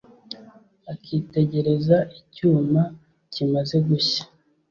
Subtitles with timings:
[0.93, 2.81] akitegereza icyuma
[3.31, 4.23] kimaze gushya